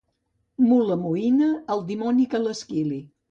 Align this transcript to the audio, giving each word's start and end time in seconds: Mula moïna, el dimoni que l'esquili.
Mula 0.69 0.97
moïna, 1.01 1.51
el 1.75 1.85
dimoni 1.91 2.27
que 2.33 2.43
l'esquili. 2.47 2.99